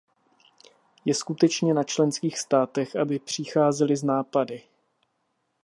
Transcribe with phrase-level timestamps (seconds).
[1.05, 4.63] Je skutečně na členských státech, aby přicházely s nápady.